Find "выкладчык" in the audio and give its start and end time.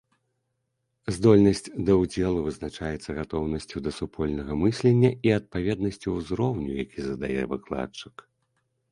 7.53-8.15